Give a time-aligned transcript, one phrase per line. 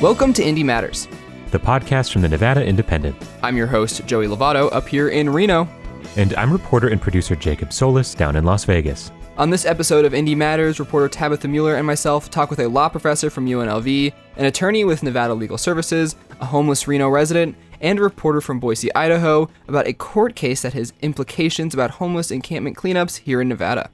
[0.00, 1.08] Welcome to Indie Matters.
[1.50, 3.14] the podcast from the Nevada Independent.
[3.42, 5.68] I'm your host, Joey Lovato, up here in Reno.
[6.16, 9.12] And I'm reporter and producer Jacob Solis down in Las Vegas.
[9.36, 12.88] On this episode of Indie Matters, reporter Tabitha Mueller and myself talk with a law
[12.88, 18.02] professor from UNLV, an attorney with Nevada Legal Services, a homeless Reno resident, and a
[18.02, 23.18] reporter from Boise, Idaho, about a court case that has implications about homeless encampment cleanups
[23.18, 23.90] here in Nevada.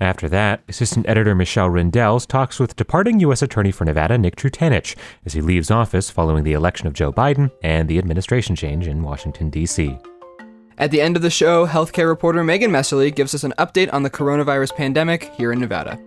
[0.00, 3.42] After that, assistant editor Michelle Rindels talks with departing U.S.
[3.42, 7.50] Attorney for Nevada Nick Trutanich as he leaves office following the election of Joe Biden
[7.62, 9.96] and the administration change in Washington, D.C.
[10.78, 14.02] At the end of the show, healthcare reporter Megan Messerly gives us an update on
[14.02, 15.98] the coronavirus pandemic here in Nevada.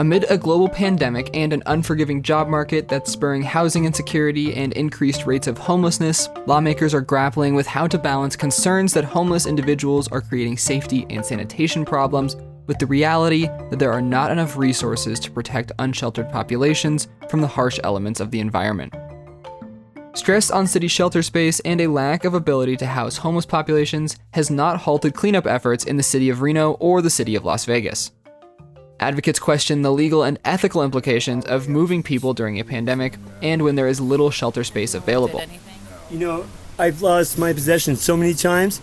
[0.00, 5.26] Amid a global pandemic and an unforgiving job market that's spurring housing insecurity and increased
[5.26, 10.22] rates of homelessness, lawmakers are grappling with how to balance concerns that homeless individuals are
[10.22, 12.34] creating safety and sanitation problems
[12.66, 17.46] with the reality that there are not enough resources to protect unsheltered populations from the
[17.46, 18.94] harsh elements of the environment.
[20.14, 24.50] Stress on city shelter space and a lack of ability to house homeless populations has
[24.50, 28.12] not halted cleanup efforts in the city of Reno or the city of Las Vegas.
[29.00, 33.74] Advocates question the legal and ethical implications of moving people during a pandemic and when
[33.74, 35.42] there is little shelter space available.
[36.10, 36.46] You know,
[36.78, 38.80] I've lost my possessions so many times.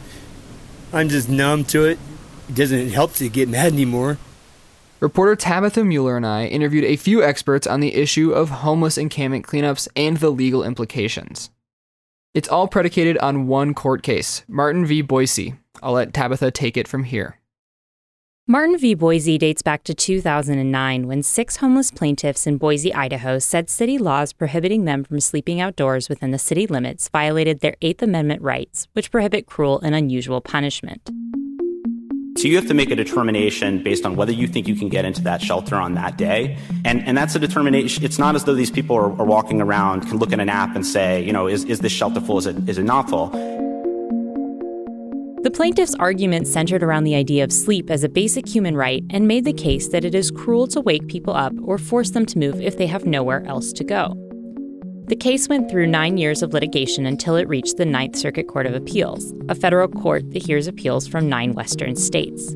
[0.91, 1.99] I'm just numb to it.
[2.49, 4.17] It doesn't help to get mad anymore.
[4.99, 9.45] Reporter Tabitha Mueller and I interviewed a few experts on the issue of homeless encampment
[9.45, 11.51] cleanups and the legal implications.
[12.33, 15.03] It's all predicated on one court case, Martin v.
[15.03, 15.55] Boise.
[15.83, 17.36] I'll let Tabitha take it from here.
[18.49, 18.93] Martin v.
[18.93, 24.31] Boise dates back to 2009 when six homeless plaintiffs in Boise, Idaho said city laws
[24.31, 29.11] prohibiting them from sleeping outdoors within the city limits violated their Eighth Amendment rights, which
[29.11, 31.09] prohibit cruel and unusual punishment.
[32.37, 35.03] So you have to make a determination based on whether you think you can get
[35.03, 36.57] into that shelter on that day.
[36.85, 38.05] And, and that's a determination.
[38.05, 40.73] It's not as though these people are, are walking around, can look at an app
[40.73, 42.37] and say, you know, is, is this shelter full?
[42.37, 43.29] Is it, is it not full?
[45.43, 49.27] The plaintiff's argument centered around the idea of sleep as a basic human right and
[49.27, 52.39] made the case that it is cruel to wake people up or force them to
[52.39, 54.15] move if they have nowhere else to go.
[55.07, 58.65] The case went through nine years of litigation until it reached the Ninth Circuit Court
[58.65, 62.53] of Appeals, a federal court that hears appeals from nine Western states.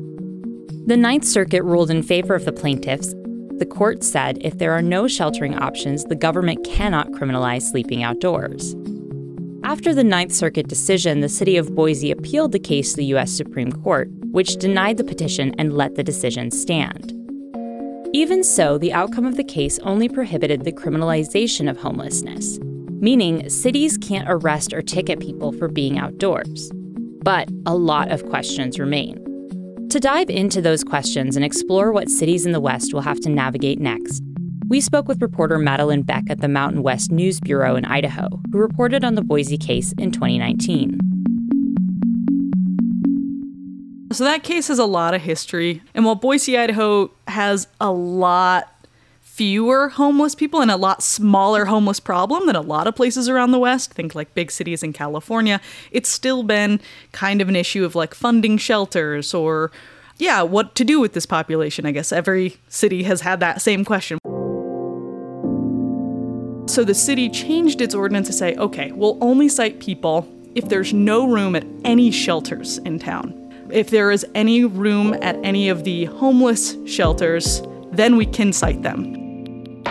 [0.84, 3.14] The Ninth Circuit ruled in favor of the plaintiffs.
[3.58, 8.74] The court said if there are no sheltering options, the government cannot criminalize sleeping outdoors.
[9.72, 13.32] After the Ninth Circuit decision, the city of Boise appealed the case to the U.S.
[13.32, 17.10] Supreme Court, which denied the petition and let the decision stand.
[18.12, 22.58] Even so, the outcome of the case only prohibited the criminalization of homelessness,
[23.00, 26.70] meaning cities can't arrest or ticket people for being outdoors.
[27.22, 29.16] But a lot of questions remain.
[29.88, 33.30] To dive into those questions and explore what cities in the West will have to
[33.30, 34.22] navigate next,
[34.72, 38.56] we spoke with reporter Madelyn Beck at the Mountain West News Bureau in Idaho, who
[38.56, 40.98] reported on the Boise case in 2019.
[44.12, 45.82] So that case has a lot of history.
[45.94, 48.86] And while Boise, Idaho has a lot
[49.20, 53.50] fewer homeless people and a lot smaller homeless problem than a lot of places around
[53.50, 55.60] the West, think like big cities in California,
[55.90, 56.80] it's still been
[57.12, 59.70] kind of an issue of like funding shelters or,
[60.16, 61.84] yeah, what to do with this population.
[61.84, 64.16] I guess every city has had that same question.
[66.72, 70.94] So the city changed its ordinance to say, okay, we'll only cite people if there's
[70.94, 73.34] no room at any shelters in town.
[73.70, 77.60] If there is any room at any of the homeless shelters,
[77.92, 79.82] then we can cite them.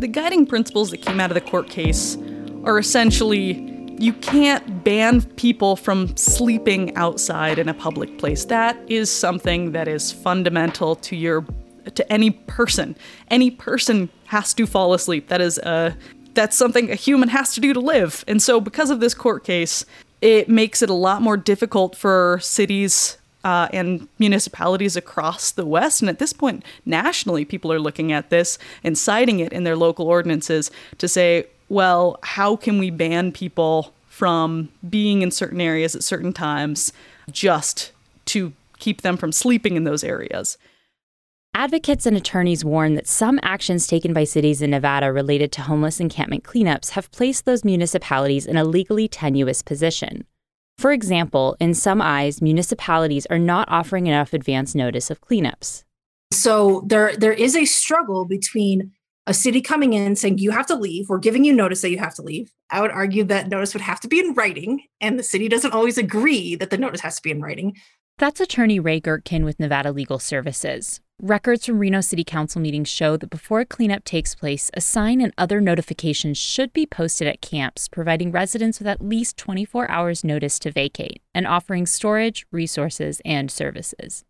[0.00, 2.18] The guiding principles that came out of the court case
[2.64, 8.44] are essentially you can't ban people from sleeping outside in a public place.
[8.46, 11.46] That is something that is fundamental to your
[11.94, 12.96] to any person.
[13.30, 15.28] Any person has to fall asleep.
[15.28, 15.96] That is a
[16.34, 18.24] that's something a human has to do to live.
[18.26, 19.86] And so because of this court case,
[20.20, 26.02] it makes it a lot more difficult for cities uh, and municipalities across the West.
[26.02, 29.76] And at this point, nationally, people are looking at this and citing it in their
[29.76, 35.94] local ordinances to say, well, how can we ban people from being in certain areas
[35.94, 36.92] at certain times
[37.30, 37.92] just
[38.24, 40.58] to keep them from sleeping in those areas?
[41.56, 46.00] Advocates and attorneys warn that some actions taken by cities in Nevada related to homeless
[46.00, 50.24] encampment cleanups have placed those municipalities in a legally tenuous position.
[50.78, 55.84] For example, in some eyes, municipalities are not offering enough advance notice of cleanups.
[56.32, 58.90] So there there is a struggle between
[59.28, 61.98] a city coming in saying you have to leave, we're giving you notice that you
[61.98, 62.52] have to leave.
[62.70, 65.72] I would argue that notice would have to be in writing, and the city doesn't
[65.72, 67.76] always agree that the notice has to be in writing.
[68.18, 71.00] That's attorney Ray Gertkin with Nevada Legal Services.
[71.20, 75.20] Records from Reno City Council meetings show that before a cleanup takes place, a sign
[75.20, 80.22] and other notifications should be posted at camps, providing residents with at least 24 hours
[80.22, 84.24] notice to vacate and offering storage, resources, and services.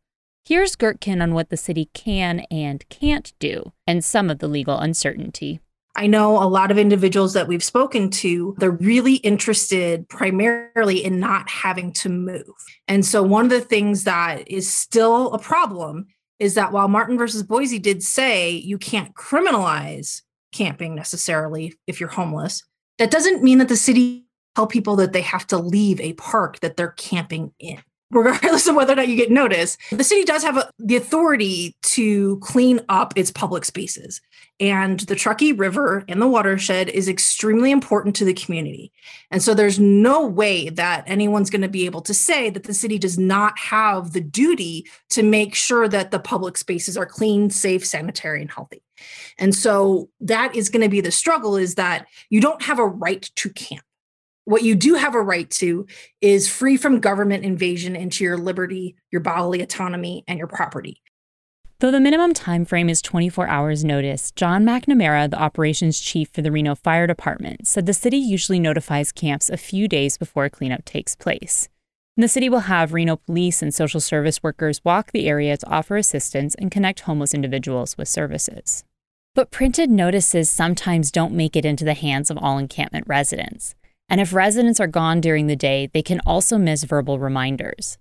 [0.47, 4.79] Here's Gertkin on what the city can and can't do and some of the legal
[4.79, 5.61] uncertainty.
[5.97, 11.21] I know a lot of individuals that we've spoken to, they're really interested primarily in
[11.21, 12.45] not having to move.
[12.89, 16.07] And so, one of the things that is still a problem
[16.41, 22.09] is that while Martin versus Boise did say you can't criminalize camping necessarily if you're
[22.09, 22.63] homeless,
[22.99, 24.27] that doesn't mean that the city
[24.57, 27.83] tell people that they have to leave a park that they're camping in
[28.15, 29.77] regardless of whether or not you get notice.
[29.91, 34.21] The city does have a, the authority to clean up its public spaces.
[34.61, 38.93] And the Truckee River and the watershed is extremely important to the community.
[39.31, 42.75] And so there's no way that anyone's going to be able to say that the
[42.75, 47.51] city does not have the duty to make sure that the public spaces are clean,
[47.51, 48.83] safe, sanitary, and healthy.
[49.39, 52.87] And so that is going to be the struggle is that you don't have a
[52.87, 53.85] right to camp.
[54.47, 55.87] What you do have a right to
[56.21, 61.01] is free from government invasion into your liberty, your bodily autonomy, and your property.
[61.81, 66.43] Though the minimum time frame is 24 hours notice, John McNamara, the operations chief for
[66.43, 70.51] the Reno Fire Department, said the city usually notifies camps a few days before a
[70.51, 71.71] cleanup takes place.
[72.15, 75.71] And the city will have Reno police and social service workers walk the area to
[75.71, 78.85] offer assistance and connect homeless individuals with services.
[79.35, 83.75] But printed notices sometimes don't make it into the hands of all encampment residents.
[84.09, 87.99] And if residents are gone during the day, they can also miss verbal reminders.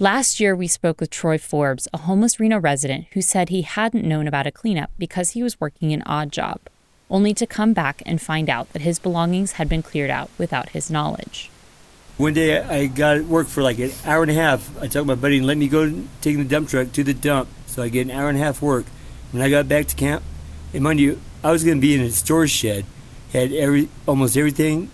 [0.00, 4.04] Last year, we spoke with Troy Forbes, a homeless Reno resident who said he hadn't
[4.04, 6.60] known about a cleanup because he was working an odd job,
[7.10, 10.70] only to come back and find out that his belongings had been cleared out without
[10.70, 11.50] his knowledge.
[12.16, 14.76] One day I got at work for like an hour and a half.
[14.82, 17.48] I told my buddy and let me go take the dump truck to the dump
[17.66, 18.86] so I get an hour and a half work.
[19.30, 20.22] When I got back to camp,
[20.72, 22.84] and mind you, I was going to be in a storage shed,
[23.32, 24.90] had every almost everything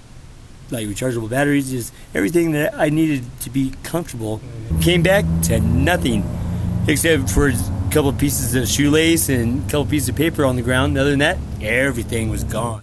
[0.70, 4.40] like rechargeable batteries, just everything that I needed to be comfortable.
[4.80, 6.24] Came back to nothing
[6.88, 7.52] except for a
[7.90, 10.98] couple of pieces of shoelace and a couple of pieces of paper on the ground.
[10.98, 12.82] Other than that, everything was gone.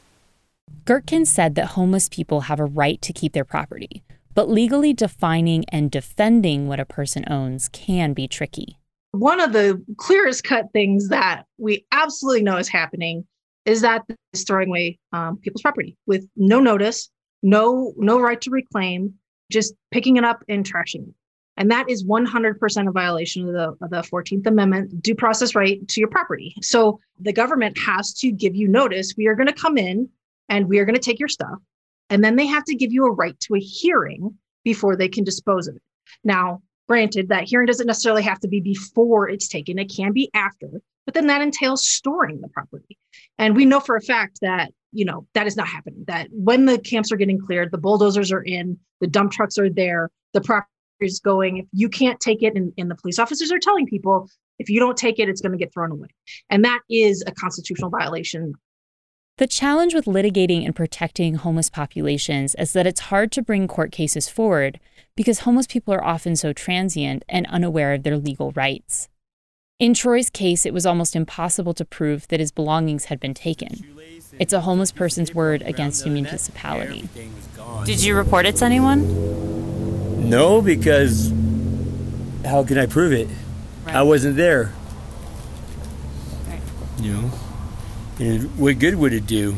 [0.86, 5.64] Gertkin said that homeless people have a right to keep their property, but legally defining
[5.70, 8.78] and defending what a person owns can be tricky.
[9.12, 13.28] One of the clearest cut things that we absolutely know is happening
[13.66, 17.10] is that it's throwing away um, people's property with no notice,
[17.42, 19.16] no no right to reclaim,
[19.52, 21.16] just picking it up and trashing it.
[21.58, 25.86] And that is 100% a violation of the, of the 14th Amendment due process right
[25.90, 26.56] to your property.
[26.62, 29.14] So the government has to give you notice.
[29.18, 30.10] We are going to come in
[30.50, 31.60] and we are going to take your stuff.
[32.10, 35.24] And then they have to give you a right to a hearing before they can
[35.24, 35.82] dispose of it.
[36.24, 40.30] Now, granted, that hearing doesn't necessarily have to be before it's taken, it can be
[40.34, 42.98] after, but then that entails storing the property.
[43.38, 46.04] And we know for a fact that you know that is not happening.
[46.08, 49.70] That when the camps are getting cleared the bulldozers are in the dump trucks are
[49.70, 50.68] there the property
[51.00, 51.58] is going.
[51.58, 54.30] If you can't take it and, and the police officers are telling people
[54.60, 56.10] if you don't take it it's going to get thrown away.
[56.50, 58.54] And that is a constitutional violation.
[59.38, 63.92] The challenge with litigating and protecting homeless populations is that it's hard to bring court
[63.92, 64.80] cases forward
[65.16, 69.10] because homeless people are often so transient and unaware of their legal rights.
[69.82, 73.84] In Troy's case, it was almost impossible to prove that his belongings had been taken.
[74.38, 77.10] It's a homeless person's word against a municipality.
[77.84, 80.30] Did you report it to anyone?
[80.30, 81.34] No, because
[82.46, 83.28] how can I prove it?
[83.88, 83.96] Right.
[83.96, 84.72] I wasn't there.
[86.48, 86.62] Right.
[87.00, 87.32] You know,
[88.20, 89.56] and what good would it do?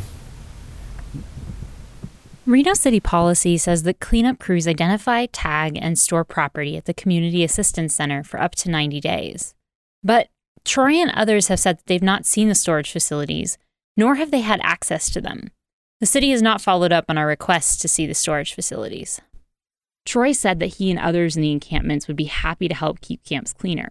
[2.46, 7.44] Reno City policy says that cleanup crews identify, tag, and store property at the Community
[7.44, 9.54] Assistance Center for up to 90 days.
[10.04, 10.30] But
[10.66, 13.58] Troy and others have said that they've not seen the storage facilities
[13.96, 15.52] nor have they had access to them.
[16.00, 19.22] The city has not followed up on our requests to see the storage facilities.
[20.06, 23.24] Troy said that he and others in the encampments would be happy to help keep
[23.24, 23.90] camps cleaner,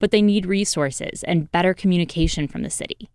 [0.00, 3.08] but they need resources and better communication from the city.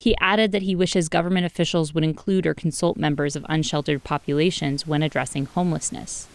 [0.00, 4.86] He added that he wishes government officials would include or consult members of unsheltered populations
[4.86, 6.26] when addressing homelessness.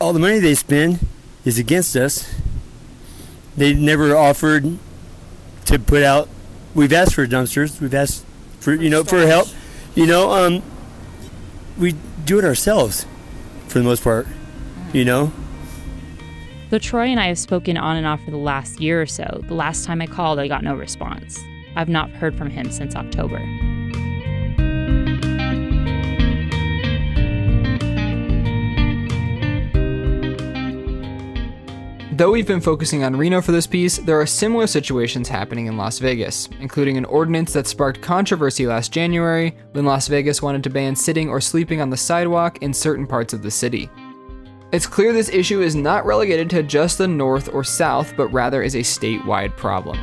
[0.00, 1.00] All the money they spend
[1.44, 2.34] is against us.
[3.58, 4.78] They never offered
[5.64, 6.28] to put out.
[6.76, 7.80] We've asked for dumpsters.
[7.80, 8.24] We've asked
[8.60, 9.48] for you know for help.
[9.96, 10.62] You know, um,
[11.76, 13.04] we do it ourselves
[13.66, 14.28] for the most part.
[14.92, 15.32] You know.
[16.70, 19.42] Though Troy and I have spoken on and off for the last year or so,
[19.48, 21.40] the last time I called, I got no response.
[21.74, 23.40] I've not heard from him since October.
[32.18, 35.76] Though we've been focusing on Reno for this piece, there are similar situations happening in
[35.76, 40.70] Las Vegas, including an ordinance that sparked controversy last January when Las Vegas wanted to
[40.70, 43.88] ban sitting or sleeping on the sidewalk in certain parts of the city.
[44.72, 48.64] It's clear this issue is not relegated to just the North or South, but rather
[48.64, 49.96] is a statewide problem.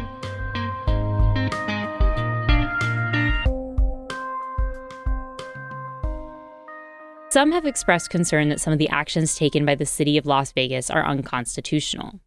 [7.36, 10.54] Some have expressed concern that some of the actions taken by the city of Las
[10.54, 12.22] Vegas are unconstitutional.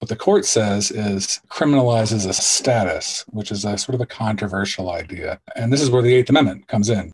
[0.00, 4.90] What the court says is criminalizes a status, which is a sort of a controversial
[4.90, 5.40] idea.
[5.56, 7.10] And this is where the Eighth Amendment comes in.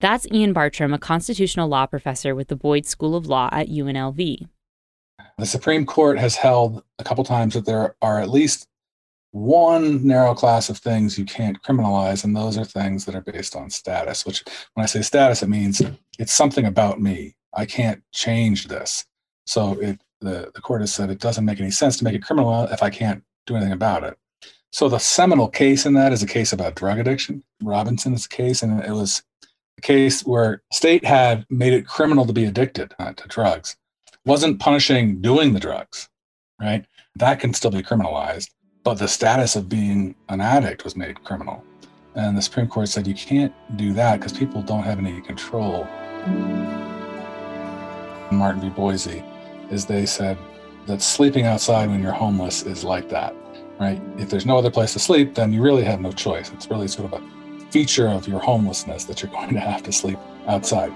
[0.00, 4.48] That's Ian Bartrum, a constitutional law professor with the Boyd School of Law at UNLV.
[5.36, 8.66] The Supreme Court has held a couple times that there are at least
[9.32, 13.54] one narrow class of things you can't criminalize, and those are things that are based
[13.54, 14.24] on status.
[14.24, 14.42] Which,
[14.74, 15.82] when I say status, it means
[16.18, 17.34] it's something about me.
[17.54, 19.04] I can't change this.
[19.46, 22.22] So it, the, the court has said it doesn't make any sense to make it
[22.22, 24.18] criminal if I can't do anything about it.
[24.70, 27.42] So the seminal case in that is a case about drug addiction.
[27.62, 29.22] Robinson is a case, and it was
[29.78, 33.76] a case where state had made it criminal to be addicted uh, to drugs.
[34.26, 36.08] Wasn't punishing doing the drugs,
[36.60, 36.84] right?
[37.16, 38.50] That can still be criminalized
[38.88, 41.62] but the status of being an addict was made criminal.
[42.14, 45.86] And the Supreme Court said you can't do that because people don't have any control.
[48.32, 48.70] Martin v.
[48.70, 49.22] Boise
[49.70, 50.38] is they said
[50.86, 53.36] that sleeping outside when you're homeless is like that,
[53.78, 54.00] right?
[54.16, 56.50] If there's no other place to sleep, then you really have no choice.
[56.54, 59.92] It's really sort of a feature of your homelessness that you're going to have to
[59.92, 60.94] sleep outside.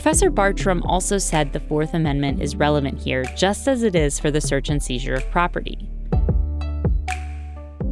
[0.00, 4.30] Professor Bartrum also said the Fourth Amendment is relevant here, just as it is for
[4.30, 5.90] the search and seizure of property.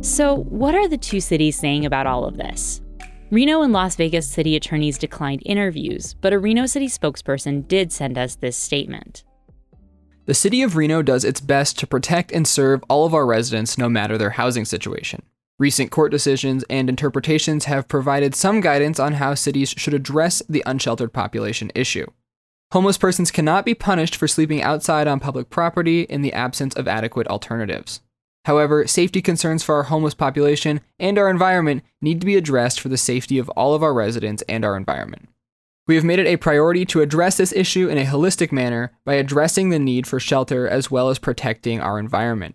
[0.00, 2.80] So, what are the two cities saying about all of this?
[3.30, 8.16] Reno and Las Vegas city attorneys declined interviews, but a Reno city spokesperson did send
[8.16, 9.22] us this statement.
[10.24, 13.76] The city of Reno does its best to protect and serve all of our residents
[13.76, 15.20] no matter their housing situation.
[15.58, 20.62] Recent court decisions and interpretations have provided some guidance on how cities should address the
[20.64, 22.06] unsheltered population issue.
[22.72, 26.86] Homeless persons cannot be punished for sleeping outside on public property in the absence of
[26.86, 28.02] adequate alternatives.
[28.44, 32.88] However, safety concerns for our homeless population and our environment need to be addressed for
[32.88, 35.28] the safety of all of our residents and our environment.
[35.88, 39.14] We have made it a priority to address this issue in a holistic manner by
[39.14, 42.54] addressing the need for shelter as well as protecting our environment.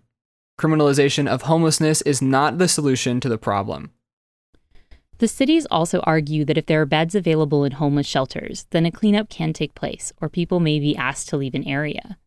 [0.64, 3.92] Criminalization of homelessness is not the solution to the problem.
[5.18, 8.92] The cities also argue that if there are beds available in homeless shelters, then a
[8.92, 12.18] cleanup can take place, or people may be asked to leave an area.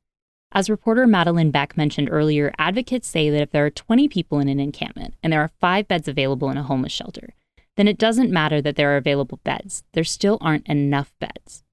[0.52, 4.50] As reporter Madelyn Beck mentioned earlier, advocates say that if there are 20 people in
[4.50, 7.30] an encampment and there are five beds available in a homeless shelter,
[7.76, 9.82] then it doesn't matter that there are available beds.
[9.94, 11.64] There still aren't enough beds.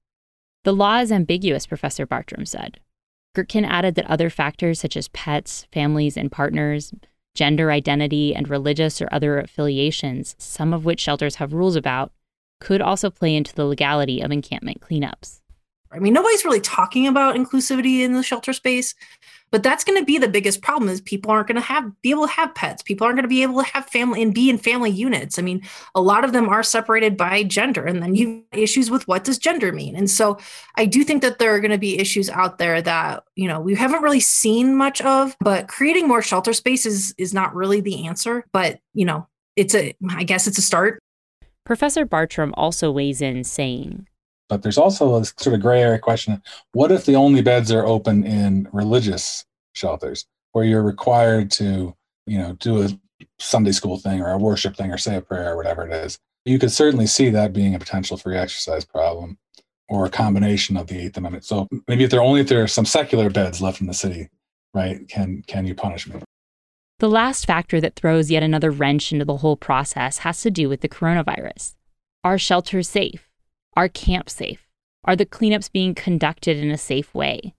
[0.64, 2.80] The law is ambiguous, Professor Bartrum said.
[3.36, 6.94] Gertken added that other factors such as pets, families, and partners,
[7.36, 12.12] gender identity, and religious or other affiliations, some of which shelters have rules about,
[12.60, 15.42] could also play into the legality of encampment cleanups.
[15.94, 18.96] I mean, nobody's really talking about inclusivity in the shelter space,
[19.54, 22.10] but that's going to be the biggest problem is people aren't going to have be
[22.10, 22.82] able to have pets.
[22.82, 25.38] People aren't going to be able to have family and be in family units.
[25.38, 25.62] I mean
[25.94, 29.24] a lot of them are separated by gender and then you have issues with what
[29.24, 29.96] does gender mean?
[29.96, 30.40] And so
[30.76, 33.60] i do think that there are going to be issues out there that you know
[33.60, 38.08] we haven't really seen much of but creating more shelter spaces is not really the
[38.08, 41.00] answer but you know it's a i guess it's a start.
[41.64, 44.08] Professor bartrum also weighs in saying
[44.54, 46.40] but there's also this sort of gray area question.
[46.74, 51.96] What if the only beds are open in religious shelters where you're required to,
[52.28, 52.90] you know, do a
[53.40, 56.20] Sunday school thing or a worship thing or say a prayer or whatever it is?
[56.46, 59.40] You could certainly see that being a potential free exercise problem
[59.90, 61.46] or a combination of the Eighth Amendment.
[61.46, 64.30] So maybe if there only if there are some secular beds left in the city,
[64.76, 65.08] right?
[65.10, 66.22] Can can you punish me?
[67.00, 70.70] The last factor that throws yet another wrench into the whole process has to do
[70.70, 71.74] with the coronavirus.
[72.24, 73.33] Are shelters safe?
[73.76, 74.68] Are camps safe?
[75.04, 77.56] Are the cleanups being conducted in a safe way?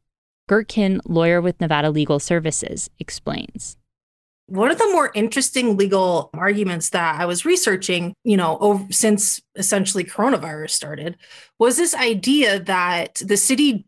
[0.48, 3.76] Gertken, lawyer with Nevada Legal Services, explains.
[4.46, 9.40] One of the more interesting legal arguments that I was researching, you know, over, since
[9.56, 11.16] essentially coronavirus started,
[11.58, 13.86] was this idea that the city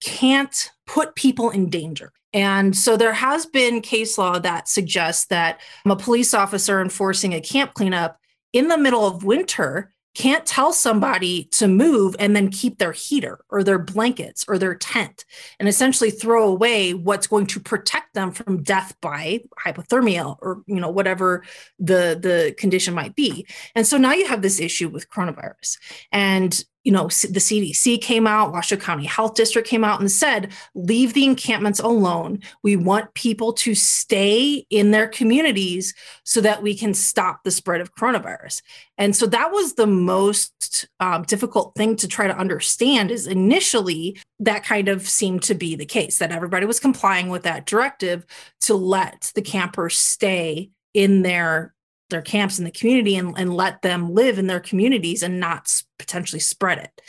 [0.00, 2.12] can't put people in danger.
[2.32, 7.40] And so there has been case law that suggests that a police officer enforcing a
[7.40, 8.18] camp cleanup
[8.52, 13.38] in the middle of winter can't tell somebody to move and then keep their heater
[13.50, 15.26] or their blankets or their tent
[15.60, 20.80] and essentially throw away what's going to protect them from death by hypothermia or you
[20.80, 21.44] know whatever
[21.78, 23.46] the the condition might be.
[23.74, 25.76] And so now you have this issue with coronavirus.
[26.10, 30.52] And you know, the CDC came out, Washoe County Health District came out and said,
[30.76, 32.38] leave the encampments alone.
[32.62, 37.80] We want people to stay in their communities so that we can stop the spread
[37.80, 38.62] of coronavirus.
[38.98, 44.16] And so that was the most um, difficult thing to try to understand is initially
[44.38, 48.24] that kind of seemed to be the case that everybody was complying with that directive
[48.60, 51.74] to let the campers stay in their
[52.10, 55.82] their camps in the community and, and let them live in their communities and not
[55.98, 57.02] potentially spread it.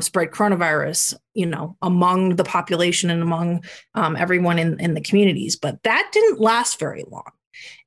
[0.00, 5.56] Spread coronavirus you know among the population and among um, everyone in, in the communities.
[5.56, 7.30] But that didn't last very long.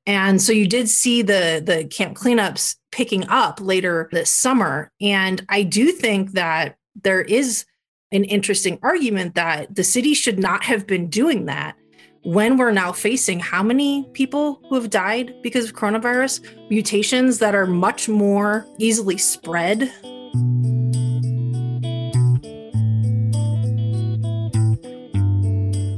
[0.06, 4.90] And so you did see the the camp cleanups picking up later this summer.
[5.00, 7.64] And i do think that there is
[8.10, 11.76] an interesting argument that the city should not have been doing that
[12.22, 17.54] when we're now facing how many people who have died because of coronavirus, mutations that
[17.54, 19.92] are much more easily spread.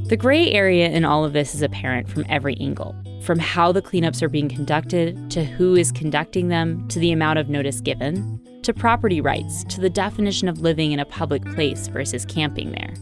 [0.08, 3.82] The gray area in all of this is apparent from every angle from how the
[3.82, 8.40] cleanups are being conducted, to who is conducting them, to the amount of notice given,
[8.62, 12.94] to property rights, to the definition of living in a public place versus camping there.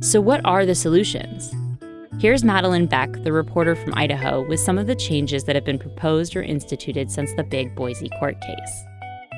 [0.00, 1.54] So, what are the solutions?
[2.18, 5.78] Here's Madelyn Beck, the reporter from Idaho, with some of the changes that have been
[5.78, 8.84] proposed or instituted since the big Boise court case.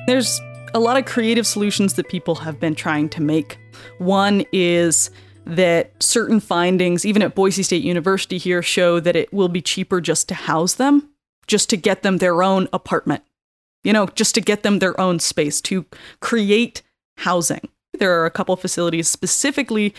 [0.07, 0.39] There's
[0.73, 3.59] a lot of creative solutions that people have been trying to make.
[3.97, 5.11] One is
[5.45, 9.99] that certain findings, even at Boise State University here, show that it will be cheaper
[9.99, 11.09] just to house them,
[11.47, 13.23] just to get them their own apartment,
[13.83, 15.85] you know, just to get them their own space, to
[16.21, 16.81] create
[17.17, 17.67] housing.
[17.97, 19.93] There are a couple facilities specifically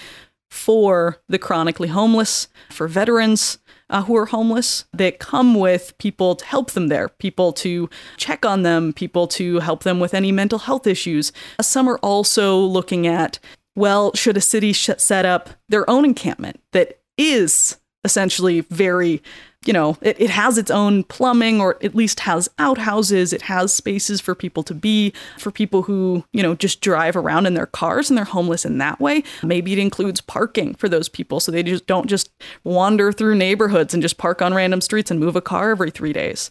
[0.51, 6.45] for the chronically homeless, for veterans uh, who are homeless that come with people to
[6.45, 10.61] help them there, people to check on them, people to help them with any mental
[10.61, 11.33] health issues.
[11.61, 13.39] Some are also looking at
[13.77, 19.23] well, should a city set up their own encampment that is essentially very
[19.67, 23.33] you know, it, it has its own plumbing or at least has outhouses.
[23.33, 27.47] It has spaces for people to be, for people who, you know, just drive around
[27.47, 29.23] in their cars and they're homeless in that way.
[29.43, 32.31] Maybe it includes parking for those people so they just don't just
[32.65, 36.15] wander through neighborhoods and just park on random streets and move a car every three
[36.15, 36.51] days.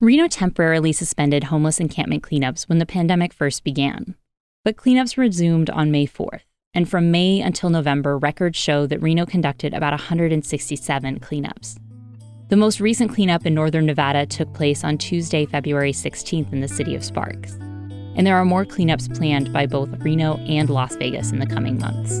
[0.00, 4.16] Reno temporarily suspended homeless encampment cleanups when the pandemic first began.
[4.64, 6.42] But cleanups resumed on May 4th.
[6.74, 11.78] And from May until November, records show that Reno conducted about 167 cleanups.
[12.48, 16.68] The most recent cleanup in northern Nevada took place on Tuesday, February 16th in the
[16.68, 17.52] city of Sparks.
[18.16, 21.78] And there are more cleanups planned by both Reno and Las Vegas in the coming
[21.78, 22.20] months.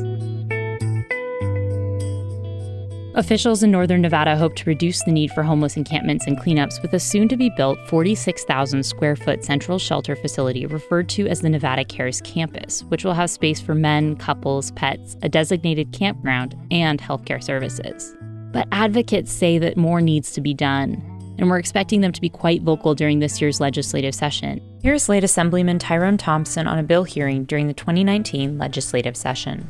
[3.16, 6.94] Officials in northern Nevada hope to reduce the need for homeless encampments and cleanups with
[6.94, 11.50] a soon to be built 46,000 square foot central shelter facility referred to as the
[11.50, 16.98] Nevada Cares Campus, which will have space for men, couples, pets, a designated campground, and
[16.98, 18.16] healthcare services.
[18.54, 21.02] But advocates say that more needs to be done,
[21.38, 24.60] and we're expecting them to be quite vocal during this year's legislative session.
[24.80, 29.68] Here's late Assemblyman Tyrone Thompson on a bill hearing during the 2019 legislative session.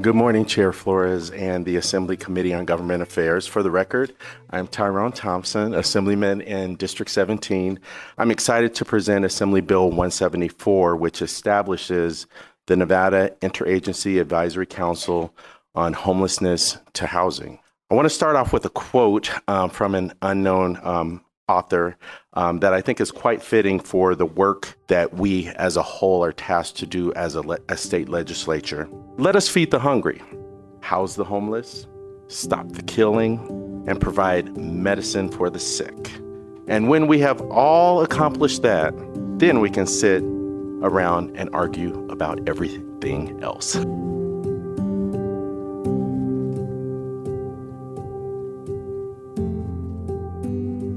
[0.00, 3.46] Good morning, Chair Flores and the Assembly Committee on Government Affairs.
[3.46, 4.14] For the record,
[4.48, 7.78] I'm Tyrone Thompson, Assemblyman in District 17.
[8.16, 12.26] I'm excited to present Assembly Bill 174, which establishes
[12.68, 15.34] the Nevada Interagency Advisory Council
[15.74, 17.58] on Homelessness to Housing.
[17.88, 21.96] I want to start off with a quote um, from an unknown um, author
[22.32, 26.24] um, that I think is quite fitting for the work that we as a whole
[26.24, 28.88] are tasked to do as a, le- a state legislature.
[29.18, 30.20] Let us feed the hungry,
[30.80, 31.86] house the homeless,
[32.26, 33.38] stop the killing,
[33.86, 36.10] and provide medicine for the sick.
[36.66, 38.92] And when we have all accomplished that,
[39.38, 40.24] then we can sit
[40.82, 43.76] around and argue about everything else.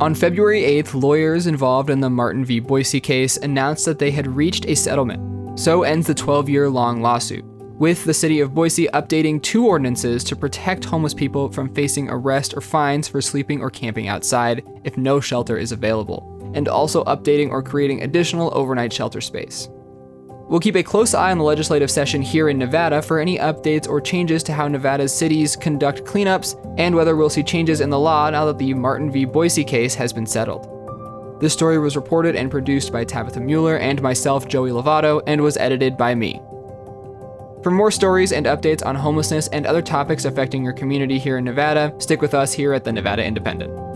[0.01, 2.61] On February 8th, lawyers involved in the Martin v.
[2.61, 5.59] Boise case announced that they had reached a settlement.
[5.59, 10.23] So ends the 12 year long lawsuit, with the city of Boise updating two ordinances
[10.23, 14.97] to protect homeless people from facing arrest or fines for sleeping or camping outside if
[14.97, 19.67] no shelter is available, and also updating or creating additional overnight shelter space.
[20.49, 23.87] We'll keep a close eye on the legislative session here in Nevada for any updates
[23.87, 27.99] or changes to how Nevada's cities conduct cleanups and whether we'll see changes in the
[27.99, 29.25] law now that the Martin v.
[29.25, 30.67] Boise case has been settled.
[31.39, 35.55] This story was reported and produced by Tabitha Mueller and myself, Joey Lovato, and was
[35.55, 36.41] edited by me.
[37.61, 41.43] For more stories and updates on homelessness and other topics affecting your community here in
[41.43, 43.88] Nevada, stick with us here at the Nevada Independent.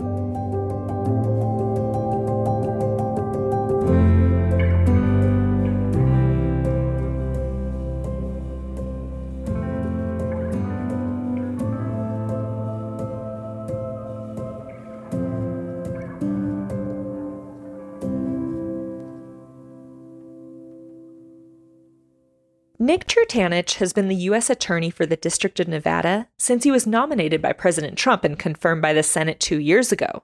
[22.84, 24.50] Nick Trutanich has been the U.S.
[24.50, 28.82] Attorney for the District of Nevada since he was nominated by President Trump and confirmed
[28.82, 30.22] by the Senate two years ago.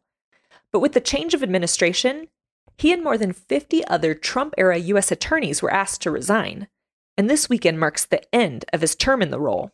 [0.71, 2.29] But with the change of administration,
[2.77, 5.11] he and more than 50 other Trump era U.S.
[5.11, 6.69] attorneys were asked to resign.
[7.17, 9.71] And this weekend marks the end of his term in the role.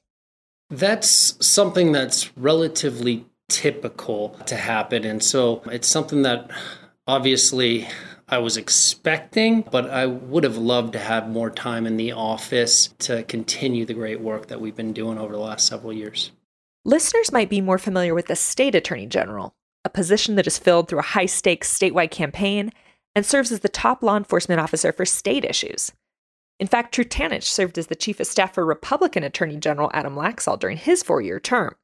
[0.70, 5.04] That's something that's relatively typical to happen.
[5.04, 6.52] And so it's something that
[7.08, 7.88] obviously
[8.28, 12.88] I was expecting, but I would have loved to have more time in the office
[12.98, 16.32] to continue the great work that we've been doing over the last several years.
[16.84, 20.88] Listeners might be more familiar with the state attorney general, a position that is filled
[20.88, 22.72] through a high stakes statewide campaign
[23.14, 25.92] and serves as the top law enforcement officer for state issues.
[26.58, 30.58] In fact, Trutanich served as the chief of staff for Republican Attorney General Adam Laxalt
[30.58, 31.76] during his four year term.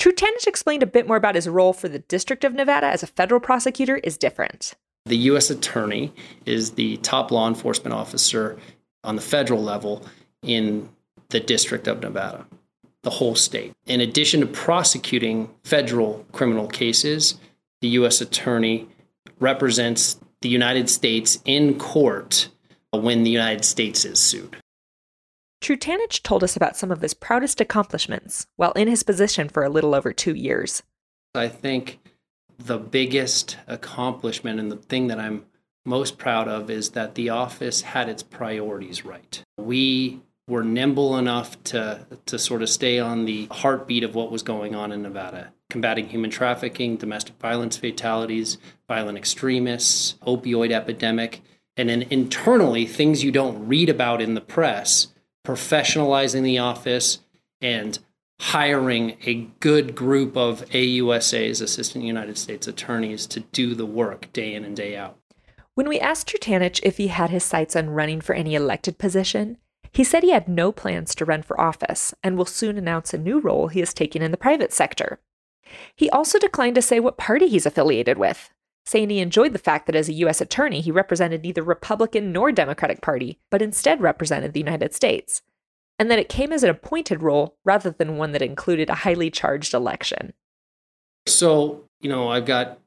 [0.00, 3.06] Trutanich explained a bit more about his role for the District of Nevada as a
[3.06, 4.74] federal prosecutor is different.
[5.06, 5.50] The U.S.
[5.50, 6.12] Attorney
[6.46, 8.58] is the top law enforcement officer
[9.02, 10.06] on the federal level
[10.42, 10.88] in
[11.30, 12.46] the District of Nevada,
[13.02, 13.72] the whole state.
[13.86, 17.38] In addition to prosecuting federal criminal cases,
[17.80, 18.20] the U.S.
[18.20, 18.88] Attorney
[19.38, 22.48] represents the United States in court
[22.92, 24.56] when the United States is sued.
[25.62, 29.68] Trutanich told us about some of his proudest accomplishments while in his position for a
[29.68, 30.82] little over two years.
[31.34, 32.00] I think
[32.66, 35.46] the biggest accomplishment and the thing that I'm
[35.84, 39.42] most proud of is that the office had its priorities right.
[39.58, 44.42] We were nimble enough to, to sort of stay on the heartbeat of what was
[44.42, 51.40] going on in Nevada combating human trafficking, domestic violence fatalities, violent extremists, opioid epidemic,
[51.76, 55.06] and then internally, things you don't read about in the press,
[55.46, 57.20] professionalizing the office
[57.62, 57.98] and
[58.40, 64.54] hiring a good group of AUSAs, Assistant United States Attorneys, to do the work day
[64.54, 65.18] in and day out.
[65.74, 69.58] When we asked Trutanich if he had his sights on running for any elected position,
[69.92, 73.18] he said he had no plans to run for office and will soon announce a
[73.18, 75.20] new role he is taking in the private sector.
[75.94, 78.50] He also declined to say what party he's affiliated with,
[78.86, 80.40] saying he enjoyed the fact that as a U.S.
[80.40, 85.42] attorney, he represented neither Republican nor Democratic Party, but instead represented the United States,
[86.00, 89.30] and that it came as an appointed role rather than one that included a highly
[89.30, 90.32] charged election.
[91.26, 92.78] So, you know, I've got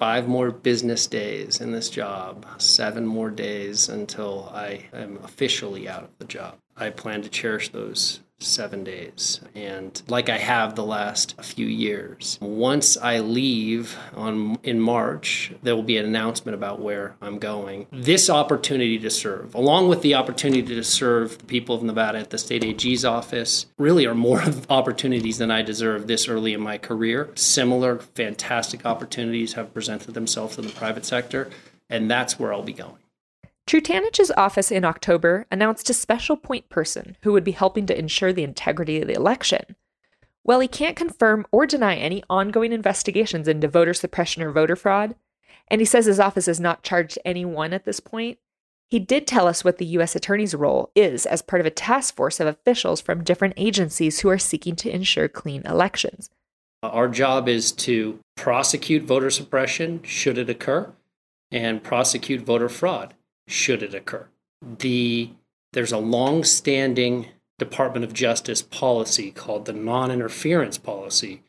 [0.00, 6.02] five more business days in this job, seven more days until I am officially out
[6.02, 6.56] of the job.
[6.76, 9.40] I plan to cherish those seven days.
[9.54, 12.38] And like i have the last few years.
[12.40, 17.86] Once i leave on in march there will be an announcement about where i'm going.
[17.90, 22.30] This opportunity to serve along with the opportunity to serve the people of nevada at
[22.30, 26.78] the state ag's office really are more opportunities than i deserve this early in my
[26.78, 27.30] career.
[27.34, 31.50] Similar fantastic opportunities have presented themselves in the private sector
[31.88, 32.96] and that's where i'll be going
[33.66, 38.32] Trutanich's office in October announced a special point person who would be helping to ensure
[38.32, 39.74] the integrity of the election.
[40.44, 45.16] While he can't confirm or deny any ongoing investigations into voter suppression or voter fraud,
[45.66, 48.38] and he says his office has not charged anyone at this point,
[48.88, 50.14] he did tell us what the U.S.
[50.14, 54.28] Attorney's role is as part of a task force of officials from different agencies who
[54.28, 56.30] are seeking to ensure clean elections.
[56.84, 60.92] Uh, our job is to prosecute voter suppression should it occur
[61.50, 63.15] and prosecute voter fraud
[63.46, 64.28] should it occur.
[64.62, 65.30] The
[65.72, 67.28] there's a long-standing
[67.58, 71.42] Department of Justice policy called the non-interference policy,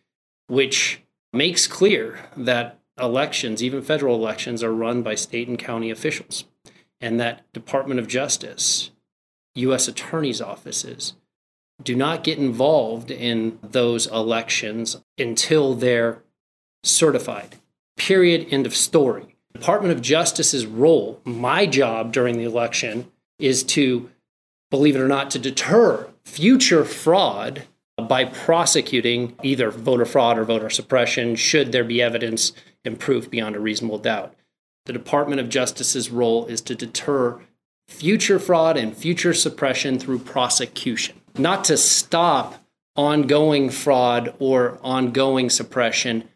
[0.47, 6.45] which makes clear that elections, even federal elections, are run by state and county officials,
[6.99, 8.91] and that Department of Justice,
[9.55, 9.87] U.S.
[9.87, 11.13] attorneys' offices,
[11.83, 16.23] do not get involved in those elections until they're
[16.83, 17.57] certified.
[17.97, 18.47] Period.
[18.51, 19.36] End of story.
[19.57, 24.09] Department of Justice's role, my job during the election, is to,
[24.69, 27.63] believe it or not, to deter future fraud
[27.97, 32.53] by prosecuting either voter fraud or voter suppression should there be evidence
[32.85, 34.35] and proof beyond a reasonable doubt.
[34.85, 37.41] The Department of Justice's role is to deter
[37.87, 42.63] future fraud and future suppression through prosecution, not to stop
[42.95, 46.29] ongoing fraud or ongoing suppression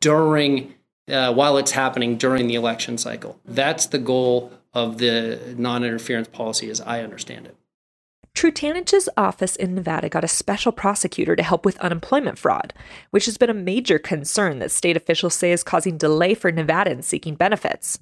[0.00, 0.74] during
[1.08, 3.38] uh, while it's happening during the election cycle.
[3.44, 7.56] That's the goal of the non interference policy, as I understand it.
[8.34, 12.72] Trutanich's office in Nevada got a special prosecutor to help with unemployment fraud,
[13.10, 17.04] which has been a major concern that state officials say is causing delay for Nevadans
[17.04, 17.98] seeking benefits.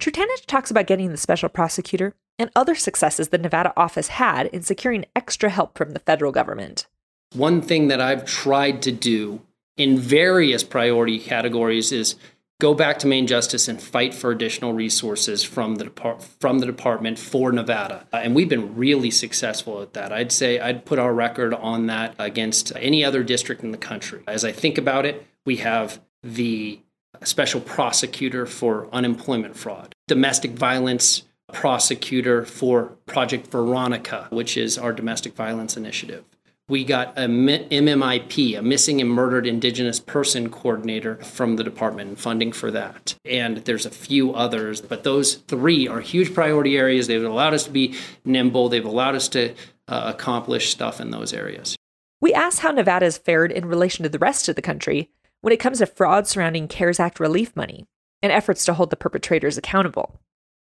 [0.00, 4.62] Trutanich talks about getting the special prosecutor and other successes the Nevada office had in
[4.62, 6.86] securing extra help from the federal government.
[7.34, 9.42] One thing that I've tried to do
[9.78, 12.16] in various priority categories is
[12.60, 16.66] go back to Main Justice and fight for additional resources from the depart- from the
[16.66, 18.06] department for Nevada.
[18.12, 20.12] Uh, and we've been really successful at that.
[20.12, 24.22] I'd say I'd put our record on that against any other district in the country.
[24.26, 26.80] As I think about it, we have the
[27.22, 35.34] special prosecutor for unemployment fraud, domestic violence prosecutor for Project Veronica, which is our domestic
[35.34, 36.24] violence initiative
[36.68, 42.52] we got a MMIP, a missing and murdered indigenous person coordinator from the department funding
[42.52, 43.14] for that.
[43.24, 47.06] And there's a few others, but those three are huge priority areas.
[47.06, 49.54] They've allowed us to be nimble, they've allowed us to
[49.88, 51.74] uh, accomplish stuff in those areas.
[52.20, 55.52] We asked how Nevada has fared in relation to the rest of the country when
[55.52, 57.86] it comes to fraud surrounding CARES Act relief money
[58.22, 60.20] and efforts to hold the perpetrators accountable.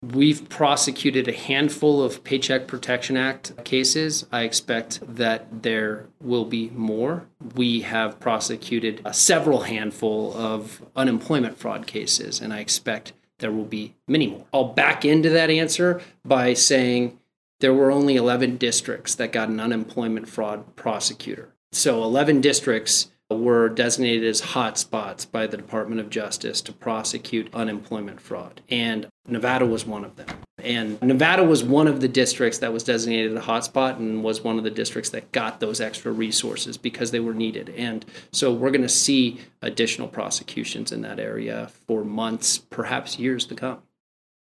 [0.02, 4.24] We've prosecuted a handful of Paycheck Protection Act cases.
[4.32, 7.26] I expect that there will be more.
[7.54, 13.66] We have prosecuted a several handful of unemployment fraud cases, and I expect there will
[13.66, 14.46] be many more.
[14.54, 17.18] I'll back into that answer by saying
[17.58, 21.50] there were only 11 districts that got an unemployment fraud prosecutor.
[21.72, 28.20] So 11 districts were designated as hotspots by the Department of Justice to prosecute unemployment
[28.20, 28.60] fraud.
[28.68, 30.28] And Nevada was one of them.
[30.58, 34.58] And Nevada was one of the districts that was designated a hotspot and was one
[34.58, 37.70] of the districts that got those extra resources because they were needed.
[37.70, 43.46] And so we're going to see additional prosecutions in that area for months, perhaps years
[43.46, 43.82] to come.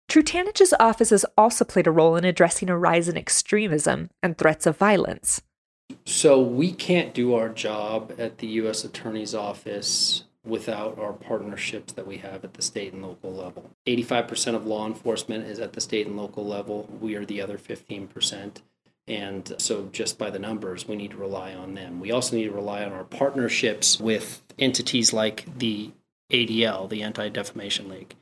[0.09, 4.67] Trutanich's office has also played a role in addressing a rise in extremism and threats
[4.67, 5.41] of violence.
[6.07, 8.85] So we can't do our job at the U.S.
[8.85, 13.71] Attorney's Office without our partnerships that we have at the state and local level.
[13.87, 16.89] 85% of law enforcement is at the state and local level.
[17.01, 18.57] We are the other 15%.
[19.07, 22.01] And so, just by the numbers, we need to rely on them.
[22.01, 25.91] We also need to rely on our partnerships with entities like the
[26.31, 28.15] ADL, the Anti Defamation League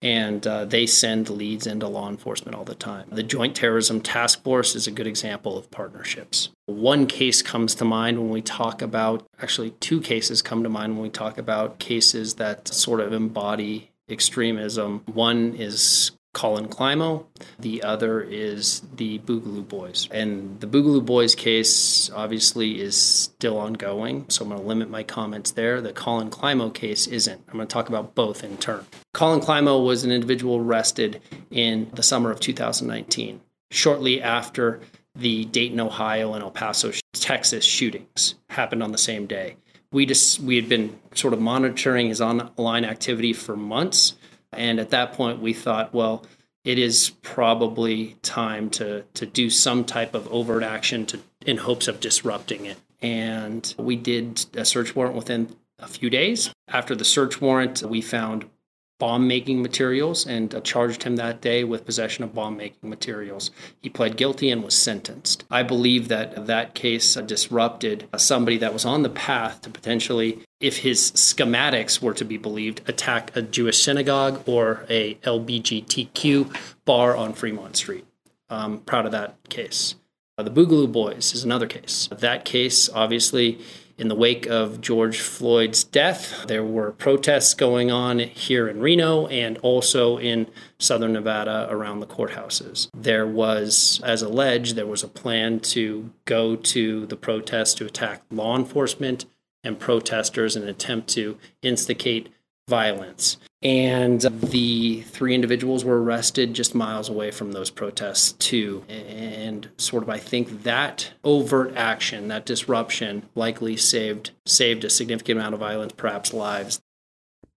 [0.00, 3.08] and uh, they send leads into law enforcement all the time.
[3.10, 6.50] The Joint Terrorism Task Force is a good example of partnerships.
[6.66, 10.94] One case comes to mind when we talk about, actually, two cases come to mind
[10.94, 15.02] when we talk about cases that sort of embody extremism.
[15.06, 17.26] One is Conor Climo.
[17.58, 20.08] The other is the Boogaloo Boys.
[20.10, 25.02] And the Boogaloo Boys case obviously is still ongoing, so I'm going to limit my
[25.02, 25.80] comments there.
[25.80, 27.42] The Conor Climo case isn't.
[27.48, 28.86] I'm going to talk about both in turn.
[29.14, 34.80] Conor Climo was an individual arrested in the summer of 2019, shortly after
[35.14, 39.56] the Dayton, Ohio, and El Paso, Texas shootings happened on the same day.
[39.90, 44.14] We just we had been sort of monitoring his online activity for months
[44.52, 46.24] and at that point, we thought, well,
[46.64, 51.88] it is probably time to to do some type of overt action to in hopes
[51.88, 52.78] of disrupting it.
[53.00, 56.50] And we did a search warrant within a few days.
[56.66, 58.50] After the search warrant, we found
[58.98, 63.52] bomb making materials and charged him that day with possession of bomb making materials.
[63.80, 65.44] He pled guilty and was sentenced.
[65.50, 70.78] I believe that that case disrupted somebody that was on the path to potentially, if
[70.78, 77.32] his schematics were to be believed, attack a Jewish synagogue or a LBGTQ bar on
[77.32, 78.06] Fremont Street.
[78.50, 79.94] I'm proud of that case.
[80.36, 82.08] Uh, the Boogaloo Boys is another case.
[82.10, 83.58] That case, obviously,
[83.98, 89.26] in the wake of George Floyd's death, there were protests going on here in Reno
[89.26, 90.46] and also in
[90.78, 92.88] southern Nevada around the courthouses.
[92.96, 98.22] There was, as alleged, there was a plan to go to the protests to attack
[98.30, 99.26] law enforcement
[99.64, 102.28] and protesters in an attempt to instigate
[102.68, 103.38] violence.
[103.60, 108.84] And the three individuals were arrested just miles away from those protests, too.
[108.88, 115.40] And sort of, I think that overt action, that disruption, likely saved saved a significant
[115.40, 116.80] amount of violence, perhaps lives.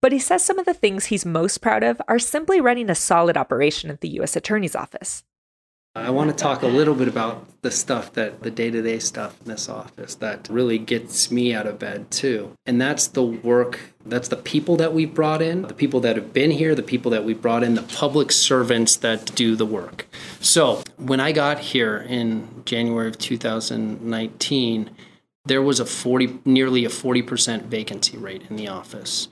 [0.02, 2.96] But he says some of the things he's most proud of are simply running a
[2.96, 4.36] solid operation at the U.S.
[4.36, 5.24] Attorney's Office.
[5.94, 8.98] I want to talk a little bit about the stuff that the day to day
[8.98, 12.54] stuff in this office that really gets me out of bed too.
[12.66, 16.32] And that's the work, that's the people that we brought in, the people that have
[16.32, 20.08] been here, the people that we brought in, the public servants that do the work.
[20.40, 24.92] So when I got here in January of 2019,
[25.44, 29.28] there was a 40, nearly a 40% vacancy rate in the office.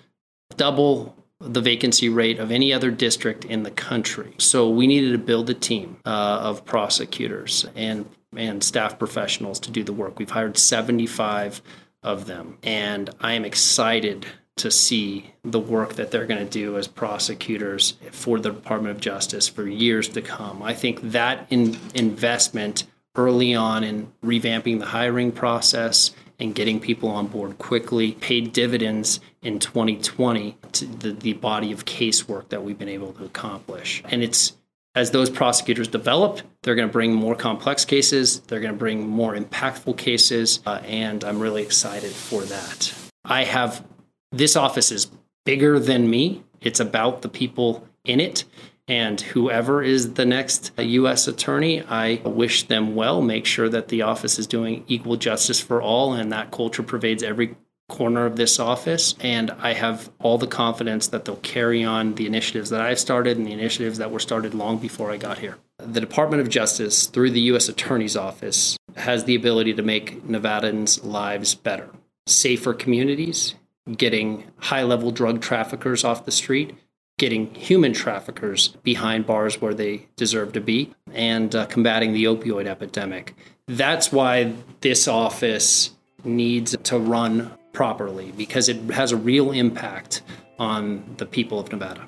[0.58, 4.34] Double the vacancy rate of any other district in the country.
[4.38, 6.10] So we needed to build a team uh,
[6.42, 10.20] of prosecutors and and staff professionals to do the work.
[10.20, 11.64] We've hired 75
[12.04, 16.78] of them, and I am excited to see the work that they're going to do
[16.78, 20.62] as prosecutors for the Department of Justice for years to come.
[20.62, 27.10] I think that in investment early on in revamping the hiring process and getting people
[27.10, 32.78] on board quickly paid dividends in 2020 to the, the body of casework that we've
[32.78, 34.02] been able to accomplish.
[34.06, 34.56] And it's
[34.96, 39.08] as those prosecutors develop, they're going to bring more complex cases, they're going to bring
[39.08, 42.94] more impactful cases, uh, and I'm really excited for that.
[43.24, 43.86] I have
[44.32, 45.08] this office is
[45.46, 48.46] bigger than me, it's about the people in it.
[48.90, 51.28] And whoever is the next U.S.
[51.28, 53.22] attorney, I wish them well.
[53.22, 57.22] Make sure that the office is doing equal justice for all and that culture pervades
[57.22, 57.56] every
[57.88, 59.14] corner of this office.
[59.20, 63.38] And I have all the confidence that they'll carry on the initiatives that I've started
[63.38, 65.58] and the initiatives that were started long before I got here.
[65.78, 67.70] The Department of Justice, through the U.S.
[67.70, 71.90] Attorney's Office, has the ability to make Nevadans' lives better.
[72.26, 73.54] Safer communities,
[73.98, 76.76] getting high level drug traffickers off the street,
[77.20, 82.66] getting human traffickers behind bars where they deserve to be, and uh, combating the opioid
[82.66, 83.36] epidemic.
[83.68, 85.92] That's why this office
[86.24, 90.24] needs to run properly because it has a real impact
[90.58, 92.08] on the people of Nevada.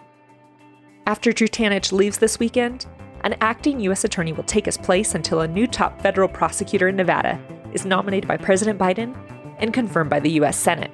[1.05, 2.87] After Trutanich leaves this weekend,
[3.23, 4.03] an acting U.S.
[4.03, 7.39] attorney will take his place until a new top federal prosecutor in Nevada
[7.73, 9.15] is nominated by President Biden
[9.59, 10.57] and confirmed by the U.S.
[10.57, 10.91] Senate.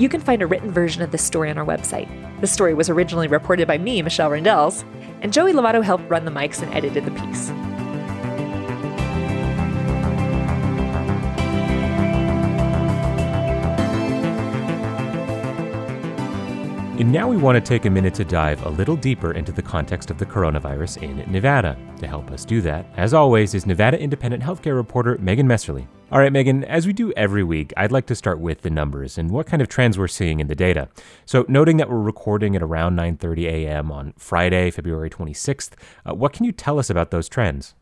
[0.00, 2.08] You can find a written version of this story on our website.
[2.40, 4.82] The story was originally reported by me, Michelle Rindels,
[5.20, 7.50] and Joey Lovato helped run the mics and edited the piece.
[17.00, 19.62] And now we want to take a minute to dive a little deeper into the
[19.62, 21.74] context of the coronavirus in Nevada.
[21.98, 25.86] To help us do that, as always, is Nevada independent healthcare reporter Megan Messerly.
[26.12, 29.16] All right, Megan, as we do every week, I'd like to start with the numbers
[29.16, 30.90] and what kind of trends we're seeing in the data.
[31.24, 33.90] So, noting that we're recording at around 9:30 a.m.
[33.90, 35.70] on Friday, February 26th,
[36.04, 37.74] uh, what can you tell us about those trends?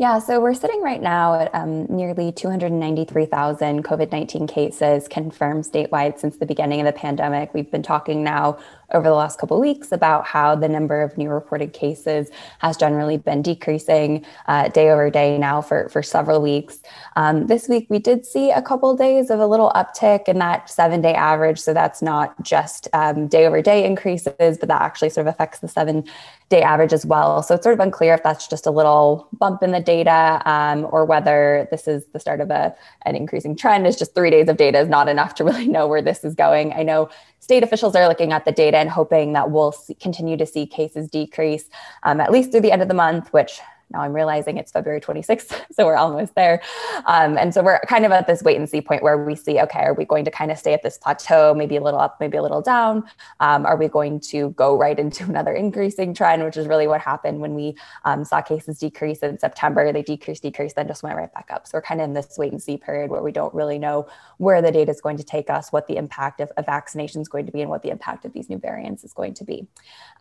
[0.00, 6.18] Yeah, so we're sitting right now at um, nearly 293,000 COVID 19 cases confirmed statewide
[6.18, 7.52] since the beginning of the pandemic.
[7.52, 8.56] We've been talking now
[8.92, 12.76] over the last couple of weeks about how the number of new reported cases has
[12.76, 16.80] generally been decreasing uh, day over day now for, for several weeks.
[17.16, 20.70] Um, this week, we did see a couple days of a little uptick in that
[20.70, 21.58] seven day average.
[21.58, 25.60] So that's not just um, day over day increases, but that actually sort of affects
[25.60, 26.04] the seven
[26.50, 27.42] day average as well.
[27.42, 30.86] So it's sort of unclear if that's just a little bump in the data um,
[30.90, 32.74] or whether this is the start of a,
[33.06, 33.86] an increasing trend.
[33.86, 36.34] It's just three days of data is not enough to really know where this is
[36.34, 36.72] going.
[36.72, 40.36] I know state officials are looking at the data and hoping that we'll see, continue
[40.36, 41.64] to see cases decrease
[42.02, 43.60] um, at least through the end of the month, which
[43.90, 46.62] now I'm realizing it's February 26th, so we're almost there.
[47.06, 49.60] Um, and so we're kind of at this wait and see point where we see,
[49.60, 52.20] okay, are we going to kind of stay at this plateau, maybe a little up,
[52.20, 53.04] maybe a little down?
[53.40, 57.00] Um, are we going to go right into another increasing trend, which is really what
[57.00, 59.92] happened when we um, saw cases decrease in September?
[59.92, 61.66] They decreased, decreased, then just went right back up.
[61.66, 64.06] So we're kind of in this wait and see period where we don't really know
[64.38, 67.28] where the data is going to take us, what the impact of, of vaccination is
[67.28, 69.66] going to be, and what the impact of these new variants is going to be.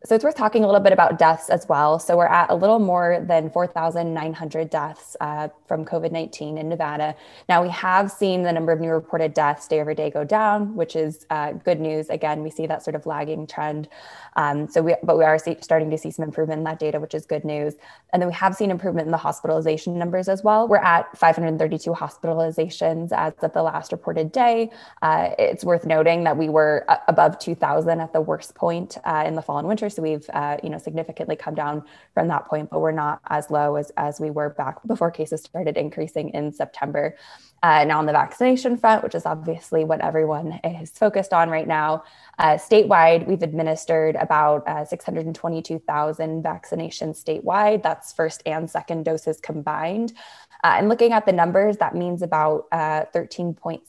[0.06, 2.00] So it's worth talking a little bit about deaths as well.
[2.00, 7.16] So we're at a little more than 4,900 deaths uh, from COVID 19 in Nevada.
[7.50, 10.76] Now, we have seen the number of new reported deaths day over day go down,
[10.76, 12.10] which is uh, good news.
[12.10, 13.90] Again, we see that sort of lagging trend.
[14.36, 17.00] Um, so we, but we are see, starting to see some improvement in that data,
[17.00, 17.74] which is good news.
[18.14, 20.68] And then we have seen improvement in the hospitalization numbers as well.
[20.68, 24.72] We're at 532 hospitalizations as of the last reported day.
[25.02, 29.36] Uh, it's worth noting that we were above 2,000 at the worst point uh, in
[29.36, 32.70] the fall and winter so we've uh, you know significantly come down from that point,
[32.70, 36.52] but we're not as low as as we were back before cases started increasing in
[36.52, 37.16] September.
[37.62, 41.68] Uh, now on the vaccination front, which is obviously what everyone is focused on right
[41.68, 42.04] now,
[42.38, 47.84] uh, statewide we've administered about uh, 622,000 vaccinations statewide.
[47.84, 50.14] That's first and second doses combined.
[50.64, 53.82] Uh, and looking at the numbers, that means about 13.6%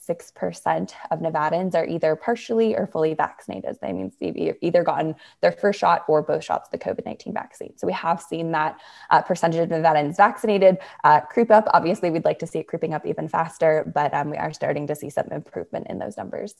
[0.66, 3.76] uh, of Nevadans are either partially or fully vaccinated.
[3.80, 7.34] That means they've either gotten their first shot or both shots of the COVID 19
[7.34, 7.76] vaccine.
[7.76, 11.66] So we have seen that uh, percentage of Nevadans vaccinated uh, creep up.
[11.72, 14.86] Obviously, we'd like to see it creeping up even faster, but um, we are starting
[14.86, 16.54] to see some improvement in those numbers.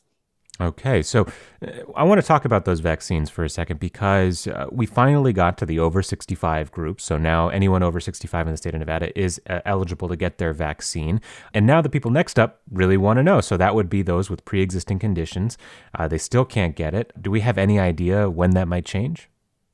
[0.61, 1.27] Okay, so
[1.67, 5.33] uh, I want to talk about those vaccines for a second because uh, we finally
[5.33, 7.01] got to the over 65 group.
[7.01, 10.37] So now anyone over 65 in the state of Nevada is uh, eligible to get
[10.37, 11.23] their vaccine.
[11.55, 13.41] And now the people next up really want to know.
[13.41, 15.57] So that would be those with pre existing conditions.
[15.99, 17.11] Uh, they still can't get it.
[17.19, 19.31] Do we have any idea when that might change?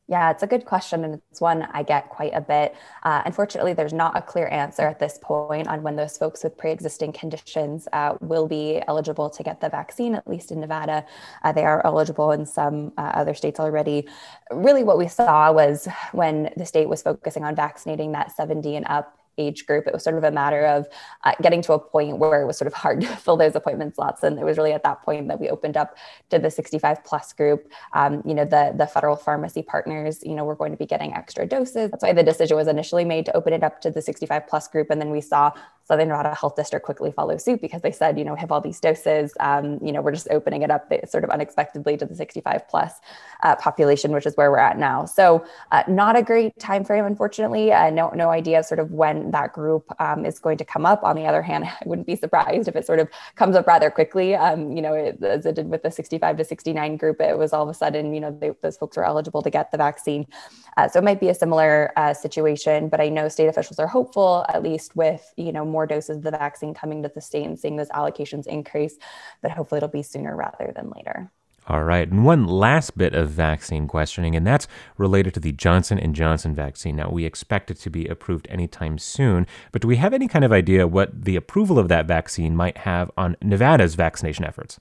[0.08, 2.76] Yeah, it's a good question, and it's one I get quite a bit.
[3.02, 6.56] Uh, unfortunately, there's not a clear answer at this point on when those folks with
[6.56, 11.04] pre existing conditions uh, will be eligible to get the vaccine, at least in Nevada.
[11.42, 14.06] Uh, they are eligible in some uh, other states already.
[14.52, 18.86] Really, what we saw was when the state was focusing on vaccinating that 70 and
[18.88, 19.86] up age group.
[19.86, 20.86] It was sort of a matter of
[21.24, 23.94] uh, getting to a point where it was sort of hard to fill those appointment
[23.94, 24.22] slots.
[24.22, 25.96] And it was really at that point that we opened up
[26.30, 27.70] to the 65 plus group.
[27.92, 31.12] Um, you know, the, the federal pharmacy partners, you know, we're going to be getting
[31.14, 31.90] extra doses.
[31.90, 34.68] That's why the decision was initially made to open it up to the 65 plus
[34.68, 34.90] group.
[34.90, 35.52] And then we saw
[35.86, 38.80] Southern Nevada Health District quickly follow suit because they said, you know, have all these
[38.80, 39.34] doses.
[39.38, 42.94] Um, you know, we're just opening it up sort of unexpectedly to the 65 plus
[43.44, 45.04] uh, population, which is where we're at now.
[45.04, 47.72] So, uh, not a great time frame, unfortunately.
[47.72, 51.02] Uh, no, no idea sort of when that group um, is going to come up.
[51.02, 53.90] On the other hand, I wouldn't be surprised if it sort of comes up rather
[53.90, 54.34] quickly.
[54.34, 57.52] Um, you know, it, as it did with the 65 to 69 group, it was
[57.52, 60.26] all of a sudden, you know, they, those folks were eligible to get the vaccine.
[60.76, 63.86] Uh, so it might be a similar uh, situation, but I know state officials are
[63.86, 67.46] hopeful, at least with you know more doses of the vaccine coming to the state
[67.46, 68.98] and seeing those allocations increase,
[69.42, 71.32] that hopefully it'll be sooner rather than later.
[71.68, 75.98] All right, and one last bit of vaccine questioning, and that's related to the Johnson
[75.98, 76.94] and Johnson vaccine.
[76.94, 80.44] Now, we expect it to be approved anytime soon, but do we have any kind
[80.44, 84.78] of idea what the approval of that vaccine might have on Nevada's vaccination efforts?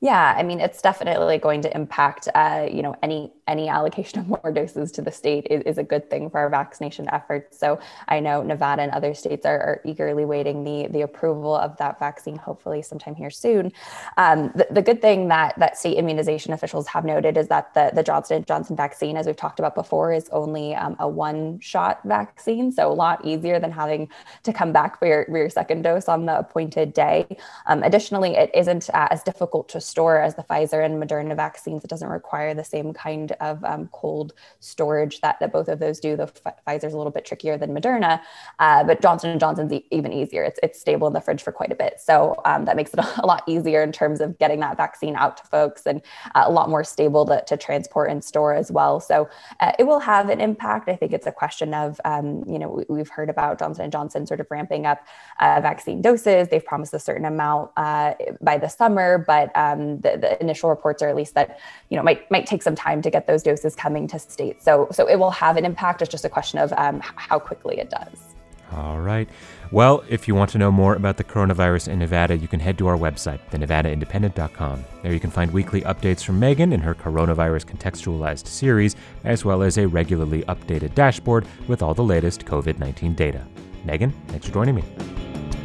[0.00, 4.28] Yeah, I mean, it's definitely going to impact, uh, you know, any any allocation of
[4.28, 7.58] more doses to the state is, is, a good thing for our vaccination efforts.
[7.58, 7.78] So
[8.08, 11.98] I know Nevada and other states are, are eagerly waiting the the approval of that
[11.98, 13.72] vaccine, hopefully sometime here soon.
[14.16, 17.90] Um, the, the good thing that that state immunization officials have noted is that the
[17.94, 22.00] the Johnson Johnson vaccine, as we've talked about before, is only um, a one shot
[22.04, 24.08] vaccine, so a lot easier than having
[24.42, 27.26] to come back for your, for your second dose on the appointed day.
[27.66, 31.84] Um, additionally, it isn't uh, as difficult to store as the Pfizer and Moderna vaccines.
[31.84, 36.00] It doesn't require the same kind of um, cold storage that, that both of those
[36.00, 36.16] do.
[36.16, 36.26] The
[36.66, 38.20] Pfizer's a little bit trickier than Moderna,
[38.58, 40.42] uh, but Johnson Johnson's e- even easier.
[40.42, 42.00] It's, it's stable in the fridge for quite a bit.
[42.00, 45.36] So um, that makes it a lot easier in terms of getting that vaccine out
[45.38, 46.00] to folks and
[46.34, 49.00] uh, a lot more stable to, to, transport and store as well.
[49.00, 49.28] So
[49.60, 50.88] uh, it will have an impact.
[50.88, 53.92] I think it's a question of, um, you know, we, have heard about Johnson and
[53.92, 55.04] Johnson sort of ramping up
[55.40, 56.48] uh, vaccine doses.
[56.48, 61.02] They've promised a certain amount uh, by the summer, but um, the, the, initial reports
[61.02, 61.58] are at least that
[61.88, 64.64] you know might might take some time to get those doses coming to states.
[64.64, 66.02] So so it will have an impact.
[66.02, 68.36] It's just a question of um, how quickly it does.
[68.72, 69.28] All right.
[69.70, 72.78] Well, if you want to know more about the coronavirus in Nevada, you can head
[72.78, 74.84] to our website, thenevadaindependent.com.
[75.02, 79.62] There you can find weekly updates from Megan in her coronavirus contextualized series, as well
[79.62, 83.44] as a regularly updated dashboard with all the latest COVID 19 data.
[83.84, 84.84] Megan, thanks for joining me.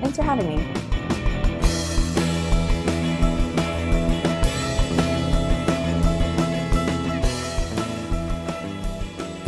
[0.01, 1.10] Thanks for having me.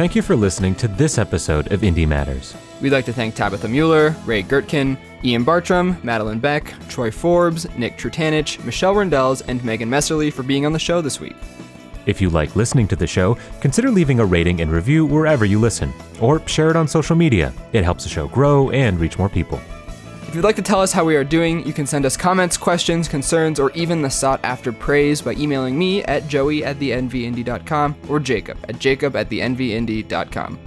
[0.04, 2.54] Thank you for listening to this episode of Indie Matters.
[2.82, 7.98] We'd like to thank Tabitha Mueller, Ray Gertkin, Ian Bartrum, Madelyn Beck, Troy Forbes, Nick
[7.98, 11.38] Trutanich, Michelle Rindels, and Megan Messerly for being on the show this week.
[12.06, 15.58] If you like listening to the show, consider leaving a rating and review wherever you
[15.58, 17.54] listen, or share it on social media.
[17.72, 19.62] It helps the show grow and reach more people.
[20.34, 22.58] If you'd like to tell us how we are doing, you can send us comments,
[22.58, 27.96] questions, concerns, or even the sought after praise by emailing me at joey at thenvindy.com
[28.10, 30.58] or jacob at jacob at thenvindy.com.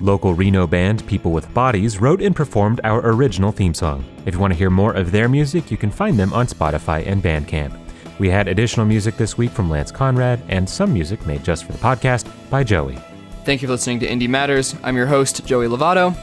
[0.00, 4.04] Local Reno band People with Bodies wrote and performed our original theme song.
[4.26, 7.06] If you want to hear more of their music, you can find them on Spotify
[7.06, 7.78] and Bandcamp.
[8.18, 11.70] We had additional music this week from Lance Conrad and some music made just for
[11.70, 12.98] the podcast by Joey.
[13.44, 14.74] Thank you for listening to Indie Matters.
[14.82, 16.16] I'm your host, Joey Lovato.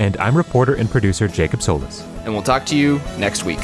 [0.00, 3.60] And I'm reporter and producer Jacob Solis and we'll talk to you next week.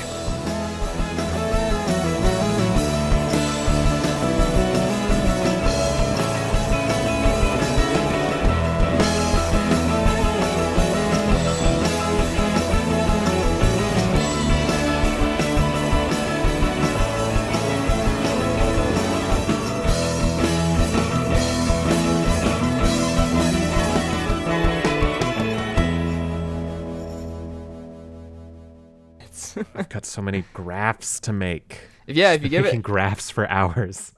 [30.27, 31.81] Many graphs to make.
[32.07, 34.13] Yeah, if you give it graphs for hours.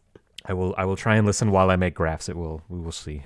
[0.44, 2.28] I will I will try and listen while I make graphs.
[2.28, 3.22] It will we will see.